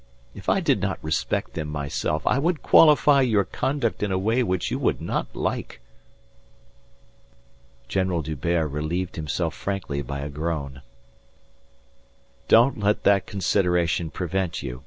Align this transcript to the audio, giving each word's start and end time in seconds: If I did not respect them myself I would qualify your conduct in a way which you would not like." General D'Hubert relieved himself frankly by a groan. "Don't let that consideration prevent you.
If 0.33 0.49
I 0.49 0.61
did 0.61 0.81
not 0.81 0.97
respect 1.03 1.53
them 1.53 1.67
myself 1.67 2.25
I 2.25 2.39
would 2.39 2.63
qualify 2.63 3.21
your 3.21 3.43
conduct 3.43 4.01
in 4.01 4.11
a 4.11 4.17
way 4.17 4.41
which 4.41 4.71
you 4.71 4.79
would 4.79 4.99
not 4.99 5.27
like." 5.35 5.79
General 7.87 8.23
D'Hubert 8.23 8.67
relieved 8.71 9.15
himself 9.15 9.53
frankly 9.53 10.01
by 10.01 10.21
a 10.21 10.29
groan. 10.29 10.81
"Don't 12.47 12.79
let 12.79 13.03
that 13.03 13.27
consideration 13.27 14.09
prevent 14.09 14.63
you. 14.63 14.79